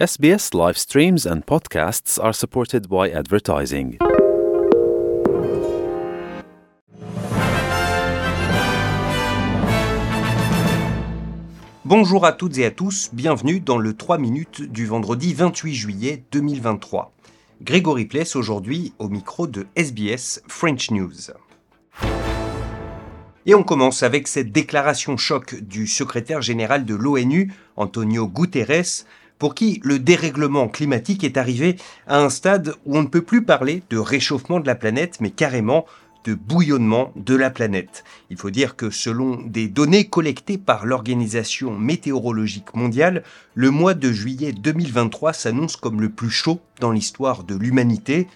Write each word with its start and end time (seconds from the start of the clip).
SBS 0.00 0.54
live 0.54 0.78
streams 0.78 1.26
and 1.26 1.42
podcasts 1.44 2.18
are 2.18 2.32
supported 2.32 2.88
by 2.88 3.12
advertising. 3.12 3.98
Bonjour 11.84 12.24
à 12.24 12.32
toutes 12.32 12.56
et 12.56 12.64
à 12.64 12.70
tous, 12.70 13.10
bienvenue 13.12 13.60
dans 13.60 13.76
le 13.76 13.92
3 13.92 14.16
minutes 14.16 14.62
du 14.62 14.86
vendredi 14.86 15.34
28 15.34 15.74
juillet 15.74 16.24
2023. 16.32 17.12
Grégory 17.60 18.06
Pless 18.06 18.36
aujourd'hui 18.36 18.94
au 18.98 19.10
micro 19.10 19.46
de 19.46 19.66
SBS 19.76 20.40
French 20.48 20.90
News. 20.92 21.12
Et 23.44 23.54
on 23.54 23.62
commence 23.62 24.02
avec 24.02 24.28
cette 24.28 24.50
déclaration 24.50 25.18
choc 25.18 25.56
du 25.56 25.86
secrétaire 25.86 26.40
général 26.40 26.86
de 26.86 26.94
l'ONU, 26.94 27.52
Antonio 27.76 28.26
Guterres, 28.28 29.04
pour 29.40 29.54
qui 29.54 29.80
le 29.82 29.98
dérèglement 29.98 30.68
climatique 30.68 31.24
est 31.24 31.38
arrivé 31.38 31.76
à 32.06 32.22
un 32.22 32.28
stade 32.28 32.74
où 32.84 32.96
on 32.96 33.02
ne 33.02 33.08
peut 33.08 33.22
plus 33.22 33.42
parler 33.42 33.82
de 33.88 33.96
réchauffement 33.96 34.60
de 34.60 34.66
la 34.66 34.74
planète, 34.76 35.16
mais 35.20 35.30
carrément 35.30 35.86
de 36.24 36.34
bouillonnement 36.34 37.12
de 37.16 37.34
la 37.34 37.48
planète. 37.48 38.04
Il 38.28 38.36
faut 38.36 38.50
dire 38.50 38.76
que 38.76 38.90
selon 38.90 39.40
des 39.42 39.66
données 39.66 40.08
collectées 40.08 40.58
par 40.58 40.84
l'Organisation 40.84 41.76
météorologique 41.78 42.74
mondiale, 42.74 43.24
le 43.54 43.70
mois 43.70 43.94
de 43.94 44.12
juillet 44.12 44.52
2023 44.52 45.32
s'annonce 45.32 45.76
comme 45.76 46.02
le 46.02 46.10
plus 46.10 46.30
chaud 46.30 46.60
dans 46.78 46.92
l'histoire 46.92 47.42
de 47.42 47.56
l'humanité. 47.56 48.28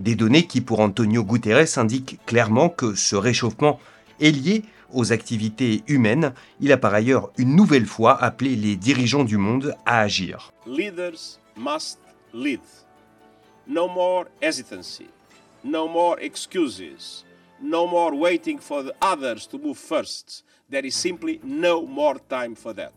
Des 0.00 0.16
données 0.16 0.48
qui, 0.48 0.60
pour 0.60 0.80
Antonio 0.80 1.22
Guterres, 1.22 1.78
indiquent 1.78 2.18
clairement 2.26 2.68
que 2.68 2.96
ce 2.96 3.14
réchauffement 3.14 3.78
est 4.20 4.32
lié 4.32 4.64
aux 4.92 5.12
activités 5.12 5.82
humaines. 5.86 6.32
Il 6.60 6.72
a 6.72 6.76
par 6.76 6.94
ailleurs 6.94 7.30
une 7.38 7.54
nouvelle 7.54 7.86
fois 7.86 8.22
appelé 8.22 8.56
les 8.56 8.76
dirigeants 8.76 9.24
du 9.24 9.36
monde 9.36 9.74
à 9.86 10.00
agir. 10.00 10.52
Leaders 10.66 11.38
must 11.56 11.98
lead. 12.32 12.60
No 13.66 13.88
more 13.88 14.26
hesitancy. 14.40 15.08
No 15.64 15.88
more 15.88 16.18
excuses. 16.20 17.24
No 17.60 17.86
more 17.86 18.14
waiting 18.14 18.58
for 18.58 18.82
the 18.82 18.94
others 19.00 19.46
to 19.48 19.58
move 19.58 19.76
first. 19.76 20.44
There 20.70 20.86
is 20.86 20.94
simply 20.94 21.40
no 21.42 21.82
more 21.82 22.16
time 22.28 22.54
for 22.54 22.74
that. 22.74 22.92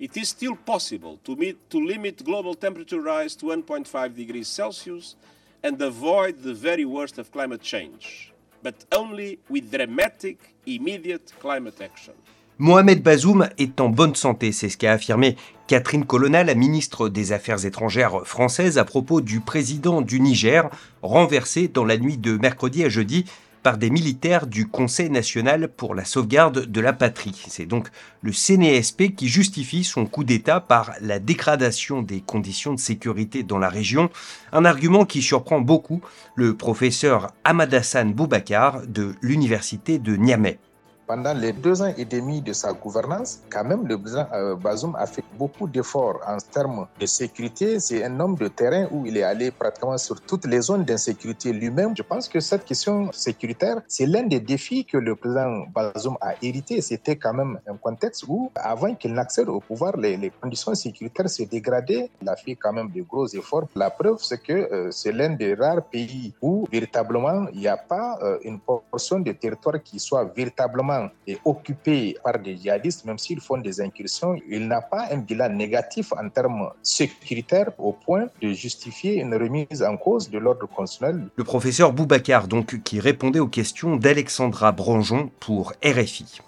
It 0.00 0.16
is 0.16 0.28
still 0.28 0.56
possible 0.56 1.18
to, 1.24 1.36
meet, 1.36 1.70
to 1.70 1.78
limit 1.78 2.24
global 2.24 2.54
temperature 2.54 3.00
rise 3.00 3.36
to 3.36 3.46
1.5 3.46 4.14
degrees 4.14 4.48
Celsius 4.48 5.16
and 5.62 5.80
avoid 5.80 6.42
the 6.42 6.52
very 6.52 6.84
worst 6.84 7.18
of 7.18 7.30
climate 7.30 7.62
change, 7.62 8.32
but 8.64 8.86
only 8.96 9.38
with 9.50 9.70
dramatic, 9.70 10.38
immediate 10.66 11.32
climate 11.40 11.80
action. 11.80 12.14
Mohamed 12.58 13.02
Bazoum 13.02 13.48
est 13.58 13.80
en 13.80 13.88
bonne 13.88 14.14
santé, 14.14 14.52
c'est 14.52 14.68
ce 14.68 14.78
qu'a 14.78 14.92
affirmé 14.92 15.36
Catherine 15.66 16.06
Colonna, 16.06 16.44
la 16.44 16.54
ministre 16.54 17.08
des 17.08 17.32
Affaires 17.32 17.64
étrangères 17.66 18.24
française, 18.24 18.78
à 18.78 18.84
propos 18.84 19.20
du 19.20 19.40
président 19.40 20.00
du 20.02 20.20
Niger, 20.20 20.70
renversé 21.02 21.68
dans 21.68 21.84
la 21.84 21.98
nuit 21.98 22.16
de 22.16 22.36
mercredi 22.36 22.84
à 22.84 22.88
jeudi 22.88 23.24
par 23.64 23.78
des 23.78 23.88
militaires 23.88 24.46
du 24.46 24.68
Conseil 24.68 25.08
national 25.08 25.68
pour 25.68 25.94
la 25.94 26.04
sauvegarde 26.04 26.66
de 26.66 26.80
la 26.82 26.92
patrie. 26.92 27.44
C'est 27.48 27.64
donc 27.64 27.88
le 28.22 28.30
CNESP 28.30 29.16
qui 29.16 29.26
justifie 29.26 29.84
son 29.84 30.04
coup 30.04 30.22
d'État 30.22 30.60
par 30.60 30.92
la 31.00 31.18
dégradation 31.18 32.02
des 32.02 32.20
conditions 32.20 32.74
de 32.74 32.78
sécurité 32.78 33.42
dans 33.42 33.58
la 33.58 33.70
région, 33.70 34.10
un 34.52 34.66
argument 34.66 35.06
qui 35.06 35.22
surprend 35.22 35.62
beaucoup 35.62 36.02
le 36.36 36.54
professeur 36.54 37.32
Hamadassan 37.44 38.12
Boubacar 38.12 38.86
de 38.86 39.14
l'université 39.22 39.98
de 39.98 40.14
Niamey. 40.14 40.58
Pendant 41.06 41.34
les 41.34 41.52
deux 41.52 41.82
ans 41.82 41.92
et 41.98 42.06
demi 42.06 42.40
de 42.40 42.54
sa 42.54 42.72
gouvernance, 42.72 43.40
quand 43.50 43.64
même, 43.64 43.86
le 43.86 43.98
président 43.98 44.26
euh, 44.32 44.56
Bazoum 44.56 44.96
a 44.96 45.04
fait 45.04 45.24
beaucoup 45.38 45.68
d'efforts 45.68 46.18
en 46.26 46.38
termes 46.38 46.86
de 46.98 47.04
sécurité. 47.04 47.78
C'est 47.78 48.02
un 48.02 48.18
homme 48.20 48.36
de 48.36 48.48
terrain 48.48 48.86
où 48.90 49.04
il 49.04 49.18
est 49.18 49.22
allé 49.22 49.50
pratiquement 49.50 49.98
sur 49.98 50.18
toutes 50.22 50.46
les 50.46 50.62
zones 50.62 50.84
d'insécurité 50.84 51.52
lui-même. 51.52 51.94
Je 51.94 52.02
pense 52.02 52.26
que 52.26 52.40
cette 52.40 52.64
question 52.64 53.12
sécuritaire, 53.12 53.82
c'est 53.86 54.06
l'un 54.06 54.22
des 54.22 54.40
défis 54.40 54.86
que 54.86 54.96
le 54.96 55.14
président 55.14 55.66
Bazoum 55.74 56.16
a 56.22 56.36
hérité. 56.40 56.80
C'était 56.80 57.16
quand 57.16 57.34
même 57.34 57.58
un 57.66 57.76
contexte 57.76 58.24
où, 58.26 58.50
avant 58.54 58.94
qu'il 58.94 59.12
n'accède 59.12 59.50
au 59.50 59.60
pouvoir, 59.60 59.98
les, 59.98 60.32
conditions 60.40 60.74
sécuritaires 60.74 61.28
se 61.28 61.42
dégradaient. 61.42 62.08
Il 62.22 62.28
a 62.30 62.36
fait 62.36 62.54
quand 62.56 62.72
même 62.72 62.90
de 62.90 63.02
gros 63.02 63.26
efforts. 63.26 63.68
La 63.76 63.90
preuve, 63.90 64.18
c'est 64.20 64.42
que 64.42 64.52
euh, 64.54 64.90
c'est 64.90 65.12
l'un 65.12 65.30
des 65.30 65.52
rares 65.52 65.84
pays 65.84 66.32
où, 66.40 66.66
véritablement, 66.72 67.46
il 67.52 67.60
n'y 67.60 67.68
a 67.68 67.76
pas 67.76 68.18
euh, 68.22 68.38
une 68.42 68.58
portion 68.94 69.18
de 69.18 69.32
territoire 69.32 69.82
qui 69.82 69.98
soit 69.98 70.24
véritablement 70.38 71.08
est 71.26 71.40
occupé 71.44 72.16
par 72.22 72.38
des 72.38 72.56
djihadistes, 72.56 73.04
même 73.04 73.18
s'ils 73.18 73.40
font 73.40 73.58
des 73.68 73.80
incursions, 73.80 74.36
il 74.48 74.68
n'a 74.68 74.82
pas 74.82 75.04
un 75.10 75.18
bilan 75.28 75.48
négatif 75.48 76.06
en 76.12 76.28
termes 76.28 76.66
sécuritaires 76.80 77.72
au 77.78 77.92
point 77.92 78.26
de 78.40 78.48
justifier 78.52 79.12
une 79.24 79.34
remise 79.34 79.82
en 79.82 79.96
cause 79.96 80.30
de 80.30 80.38
l'ordre 80.38 80.68
constitutionnel. 80.68 81.28
Le 81.34 81.44
professeur 81.44 81.92
Boubacar, 81.92 82.46
donc, 82.46 82.68
qui 82.86 83.00
répondait 83.00 83.40
aux 83.40 83.52
questions 83.60 83.96
d'Alexandra 83.96 84.70
Branjon 84.70 85.22
pour 85.40 85.72
RFI. 85.84 86.40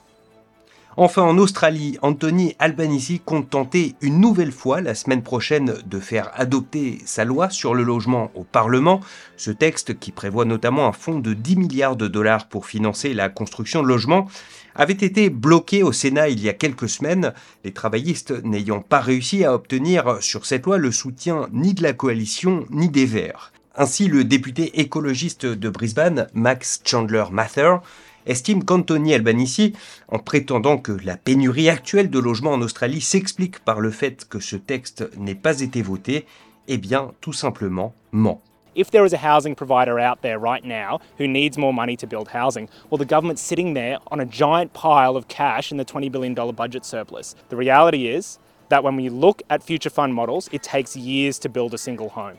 Enfin, 0.98 1.24
en 1.24 1.36
Australie, 1.36 1.98
Anthony 2.00 2.56
Albanese 2.58 3.20
compte 3.22 3.50
tenter 3.50 3.94
une 4.00 4.18
nouvelle 4.18 4.50
fois 4.50 4.80
la 4.80 4.94
semaine 4.94 5.22
prochaine 5.22 5.74
de 5.84 6.00
faire 6.00 6.30
adopter 6.32 7.00
sa 7.04 7.26
loi 7.26 7.50
sur 7.50 7.74
le 7.74 7.82
logement 7.82 8.30
au 8.34 8.44
Parlement. 8.44 9.02
Ce 9.36 9.50
texte, 9.50 9.98
qui 9.98 10.10
prévoit 10.10 10.46
notamment 10.46 10.86
un 10.86 10.92
fonds 10.92 11.18
de 11.18 11.34
10 11.34 11.56
milliards 11.56 11.96
de 11.96 12.08
dollars 12.08 12.48
pour 12.48 12.64
financer 12.64 13.12
la 13.12 13.28
construction 13.28 13.82
de 13.82 13.88
logements, 13.88 14.26
avait 14.74 14.94
été 14.94 15.28
bloqué 15.28 15.82
au 15.82 15.92
Sénat 15.92 16.30
il 16.30 16.42
y 16.42 16.48
a 16.48 16.54
quelques 16.54 16.88
semaines, 16.88 17.34
les 17.62 17.74
travaillistes 17.74 18.32
n'ayant 18.42 18.80
pas 18.80 19.00
réussi 19.00 19.44
à 19.44 19.52
obtenir 19.52 20.22
sur 20.22 20.46
cette 20.46 20.64
loi 20.64 20.78
le 20.78 20.92
soutien 20.92 21.48
ni 21.52 21.74
de 21.74 21.82
la 21.82 21.92
coalition 21.92 22.64
ni 22.70 22.88
des 22.88 23.04
Verts. 23.04 23.52
Ainsi, 23.74 24.08
le 24.08 24.24
député 24.24 24.80
écologiste 24.80 25.44
de 25.44 25.68
Brisbane, 25.68 26.28
Max 26.32 26.80
Chandler 26.86 27.24
Mather, 27.30 27.82
estime 28.26 28.64
qu'Anthony 28.64 29.14
Albanese, 29.14 29.72
en 30.08 30.18
prétendant 30.18 30.78
que 30.78 30.92
la 31.04 31.16
pénurie 31.16 31.68
actuelle 31.68 32.10
de 32.10 32.18
logements 32.18 32.52
en 32.52 32.62
Australie 32.62 33.00
s'explique 33.00 33.60
par 33.60 33.80
le 33.80 33.90
fait 33.90 34.28
que 34.28 34.40
ce 34.40 34.56
texte 34.56 35.08
n'ait 35.16 35.34
pas 35.34 35.60
été 35.60 35.82
voté, 35.82 36.26
eh 36.68 36.78
bien, 36.78 37.12
tout 37.20 37.32
simplement, 37.32 37.94
ment. 38.12 38.40
If 38.74 38.90
there 38.90 39.06
is 39.06 39.14
a 39.14 39.18
housing 39.18 39.54
provider 39.54 39.98
out 39.98 40.20
there 40.20 40.38
right 40.38 40.62
now 40.62 41.00
who 41.18 41.26
needs 41.26 41.56
more 41.56 41.72
money 41.72 41.96
to 41.96 42.06
build 42.06 42.28
housing, 42.28 42.68
well, 42.90 42.98
the 42.98 43.06
government's 43.06 43.40
sitting 43.40 43.72
there 43.72 43.98
on 44.10 44.20
a 44.20 44.26
giant 44.26 44.74
pile 44.74 45.16
of 45.16 45.28
cash 45.28 45.72
in 45.72 45.78
the 45.78 45.84
$20 45.84 46.12
billion 46.12 46.34
budget 46.34 46.84
surplus. 46.84 47.34
The 47.48 47.56
reality 47.56 48.08
is 48.08 48.38
that 48.68 48.84
when 48.84 48.96
we 48.96 49.08
look 49.08 49.42
at 49.48 49.62
future 49.62 49.88
fund 49.88 50.12
models, 50.12 50.50
it 50.52 50.62
takes 50.62 50.94
years 50.94 51.38
to 51.38 51.48
build 51.48 51.72
a 51.72 51.78
single 51.78 52.10
home. 52.10 52.38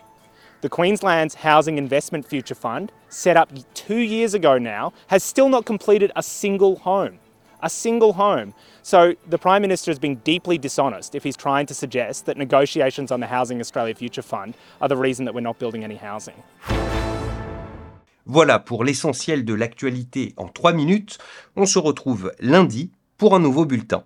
The 0.62 0.70
Queensland's 0.70 1.36
Housing 1.36 1.78
Investment 1.78 2.28
Future 2.28 2.56
Fund, 2.56 2.92
set 3.10 3.38
up 3.38 3.52
two 3.76 4.00
years 4.00 4.34
ago 4.34 4.58
now, 4.58 4.92
has 5.06 5.24
still 5.24 5.50
not 5.50 5.66
completed 5.66 6.12
a 6.16 6.24
single 6.24 6.78
home. 6.78 7.20
A 7.62 7.70
single 7.70 8.14
home. 8.14 8.56
So 8.82 9.14
the 9.30 9.38
Prime 9.38 9.62
Minister 9.62 9.92
has 9.92 10.00
been 10.00 10.16
deeply 10.24 10.58
dishonest 10.58 11.14
if 11.14 11.24
he's 11.24 11.38
trying 11.38 11.68
to 11.68 11.76
suggest 11.76 12.26
that 12.26 12.38
negotiations 12.38 13.12
on 13.12 13.20
the 13.20 13.28
Housing 13.28 13.60
Australia 13.60 13.94
Future 13.94 14.24
Fund 14.24 14.56
are 14.82 14.90
the 14.90 14.98
reason 14.98 15.26
that 15.26 15.36
we're 15.36 15.42
not 15.42 15.60
building 15.60 15.84
any 15.84 15.96
housing. 15.96 16.36
Voilà 18.26 18.58
pour 18.58 18.84
l'essentiel 18.84 19.46
de 19.46 19.54
l'actualité 19.54 20.34
en 20.38 20.48
trois 20.48 20.74
minutes. 20.74 21.20
On 21.56 21.68
se 21.68 21.78
retrouve 21.78 22.32
lundi 22.40 22.90
pour 23.20 23.36
un 23.36 23.40
nouveau 23.40 23.66
bulletin. 23.66 24.06